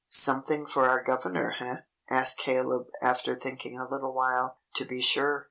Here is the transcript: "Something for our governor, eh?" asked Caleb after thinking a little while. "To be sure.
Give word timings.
"Something 0.09 0.65
for 0.65 0.89
our 0.89 1.03
governor, 1.03 1.53
eh?" 1.59 1.81
asked 2.09 2.39
Caleb 2.39 2.87
after 3.03 3.35
thinking 3.35 3.77
a 3.77 3.87
little 3.87 4.15
while. 4.15 4.57
"To 4.77 4.85
be 4.85 4.99
sure. 4.99 5.39